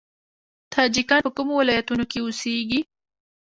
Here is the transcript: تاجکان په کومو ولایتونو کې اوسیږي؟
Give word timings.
تاجکان 0.73 1.21
په 1.27 1.31
کومو 1.37 1.53
ولایتونو 1.57 2.03
کې 2.11 2.19
اوسیږي؟ 2.21 2.79